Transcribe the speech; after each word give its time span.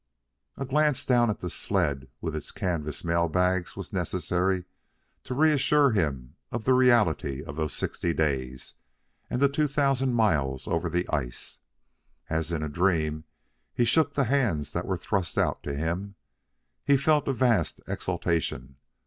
A 0.57 0.65
glance 0.65 1.05
down 1.05 1.29
at 1.29 1.41
the 1.41 1.49
sled 1.51 2.07
with 2.21 2.35
its 2.35 2.51
canvas 2.51 3.03
mail 3.03 3.29
bags 3.29 3.75
was 3.77 3.93
necessary 3.93 4.65
to 5.25 5.35
reassure 5.35 5.91
him 5.91 6.33
of 6.51 6.63
the 6.63 6.73
reality 6.73 7.43
of 7.43 7.55
those 7.55 7.73
sixty 7.75 8.11
days 8.11 8.73
and 9.29 9.39
the 9.39 9.47
two 9.47 9.67
thousand 9.67 10.15
miles 10.15 10.67
over 10.67 10.89
the 10.89 11.07
ice. 11.09 11.59
As 12.31 12.51
in 12.51 12.63
a 12.63 12.67
dream, 12.67 13.25
he 13.75 13.85
shook 13.85 14.15
the 14.15 14.23
hands 14.23 14.73
that 14.73 14.87
were 14.87 14.97
thrust 14.97 15.37
out 15.37 15.61
to 15.61 15.75
him. 15.75 16.15
He 16.83 16.97
felt 16.97 17.27
a 17.27 17.33
vast 17.33 17.79
exaltation. 17.87 18.77